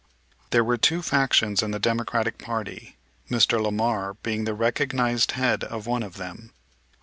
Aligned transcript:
There 0.49 0.63
were 0.63 0.77
two 0.79 1.03
factions 1.03 1.61
in 1.61 1.69
the 1.69 1.77
Democratic 1.77 2.39
party, 2.39 2.97
Mr. 3.29 3.61
Lamar 3.61 4.15
being 4.23 4.45
the 4.45 4.55
recognized 4.55 5.33
head 5.33 5.63
of 5.63 5.85
one 5.85 6.01
of 6.01 6.17
them. 6.17 6.53